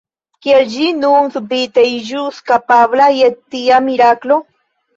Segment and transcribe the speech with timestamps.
[0.45, 4.43] Kiel ĝi nun subite iĝus kapabla je tia miraklo?